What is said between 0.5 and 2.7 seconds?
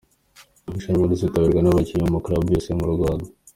Iri rushanwa rizitabirwa n'abakinnyi bo mu ma clubs yose